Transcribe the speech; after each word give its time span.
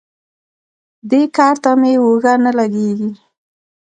دې 1.09 1.21
کار 1.37 1.55
ته 1.63 1.71
مې 1.79 1.93
اوږه 2.03 2.33
نه 2.45 2.51
لګېږي. 2.57 3.11